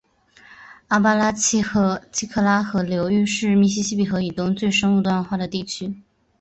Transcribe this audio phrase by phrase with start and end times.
[0.87, 2.01] 阿巴拉契科
[2.41, 6.01] 拉河流域是密西西比河以东最生物多样化的地区